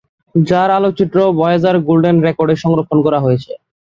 যার 0.35 0.69
আলোকচিত্র 0.77 1.17
Voyager 1.39 1.75
golden 1.87 2.17
রেকর্ডে 2.21 2.55
সংরক্ষণ 2.63 2.99
করা 3.05 3.19
হয়েছে। 3.25 3.51